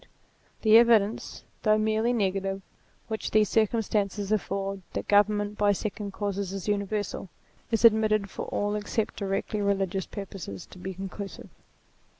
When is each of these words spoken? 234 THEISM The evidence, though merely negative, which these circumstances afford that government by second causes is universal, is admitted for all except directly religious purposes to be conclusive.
234 0.63 0.63
THEISM 0.63 0.63
The 0.73 0.79
evidence, 0.79 1.43
though 1.61 1.77
merely 1.77 2.11
negative, 2.11 2.63
which 3.07 3.29
these 3.29 3.49
circumstances 3.49 4.31
afford 4.31 4.81
that 4.93 5.07
government 5.07 5.59
by 5.59 5.73
second 5.73 6.11
causes 6.11 6.51
is 6.53 6.67
universal, 6.67 7.29
is 7.69 7.85
admitted 7.85 8.27
for 8.27 8.45
all 8.47 8.73
except 8.73 9.17
directly 9.17 9.61
religious 9.61 10.07
purposes 10.07 10.65
to 10.65 10.79
be 10.79 10.95
conclusive. 10.95 11.49